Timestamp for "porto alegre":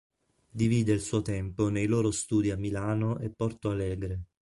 3.29-4.23